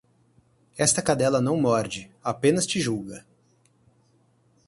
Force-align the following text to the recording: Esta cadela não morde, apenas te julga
Esta 0.79 0.99
cadela 0.99 1.39
não 1.39 1.61
morde, 1.61 2.09
apenas 2.23 2.65
te 2.65 2.81
julga 2.81 3.23